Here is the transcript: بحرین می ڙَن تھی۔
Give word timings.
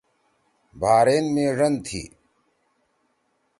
بحرین 0.79 1.25
می 1.33 1.45
ڙَن 1.57 1.73
تھی۔ 1.85 2.03